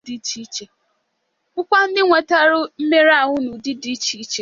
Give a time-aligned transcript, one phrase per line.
[1.53, 4.39] bụkwa ndị nwetara mmerụahụ n'ụdị dị iche iche